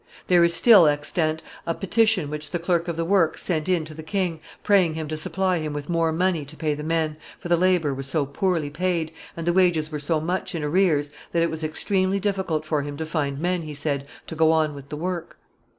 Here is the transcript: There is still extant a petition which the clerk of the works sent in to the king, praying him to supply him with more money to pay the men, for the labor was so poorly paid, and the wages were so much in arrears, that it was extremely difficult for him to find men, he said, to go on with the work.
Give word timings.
There 0.25 0.43
is 0.43 0.55
still 0.55 0.87
extant 0.87 1.43
a 1.67 1.75
petition 1.75 2.31
which 2.31 2.49
the 2.49 2.57
clerk 2.57 2.87
of 2.87 2.95
the 2.97 3.05
works 3.05 3.43
sent 3.43 3.69
in 3.69 3.85
to 3.85 3.93
the 3.93 4.01
king, 4.01 4.39
praying 4.63 4.95
him 4.95 5.07
to 5.09 5.15
supply 5.15 5.59
him 5.59 5.73
with 5.73 5.89
more 5.89 6.11
money 6.11 6.43
to 6.43 6.57
pay 6.57 6.73
the 6.73 6.81
men, 6.81 7.17
for 7.39 7.49
the 7.49 7.55
labor 7.55 7.93
was 7.93 8.07
so 8.07 8.25
poorly 8.25 8.71
paid, 8.71 9.11
and 9.37 9.45
the 9.45 9.53
wages 9.53 9.91
were 9.91 9.99
so 9.99 10.19
much 10.19 10.55
in 10.55 10.63
arrears, 10.63 11.11
that 11.33 11.43
it 11.43 11.51
was 11.51 11.63
extremely 11.63 12.19
difficult 12.19 12.65
for 12.65 12.81
him 12.81 12.97
to 12.97 13.05
find 13.05 13.37
men, 13.37 13.61
he 13.61 13.75
said, 13.75 14.07
to 14.25 14.33
go 14.33 14.51
on 14.51 14.73
with 14.73 14.89
the 14.89 14.97
work. 14.97 15.37